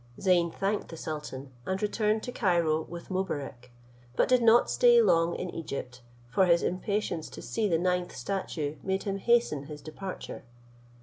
Zeyn 0.19 0.49
thanked 0.49 0.87
the 0.87 0.97
sultan, 0.97 1.51
and 1.63 1.79
returned 1.79 2.23
to 2.23 2.31
Cairo 2.31 2.81
with 2.89 3.11
Mobarec, 3.11 3.69
but 4.15 4.27
did 4.27 4.41
not 4.41 4.67
stay 4.67 4.99
long 4.99 5.35
in 5.35 5.51
Egypt, 5.51 6.01
for 6.27 6.47
his 6.47 6.63
impatience 6.63 7.29
to 7.29 7.39
see 7.39 7.69
the 7.69 7.77
ninth 7.77 8.15
statue 8.15 8.77
made 8.81 9.03
him 9.03 9.19
hasten 9.19 9.65
his 9.65 9.79
departure. 9.79 10.41